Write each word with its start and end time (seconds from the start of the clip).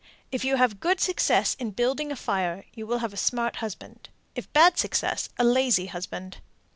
If 0.31 0.43
you 0.43 0.55
have 0.55 0.79
good 0.79 0.99
success 0.99 1.53
in 1.59 1.69
building 1.77 2.11
a 2.11 2.15
fire, 2.15 2.65
you 2.73 2.87
will 2.87 2.97
have 3.05 3.13
a 3.13 3.17
smart 3.17 3.57
husband; 3.57 4.09
if 4.33 4.51
bad 4.51 4.79
success, 4.79 5.29
a 5.37 5.43
lazy 5.43 5.85
husband. 5.85 6.37